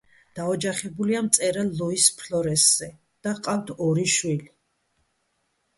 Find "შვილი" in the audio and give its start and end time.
4.17-4.53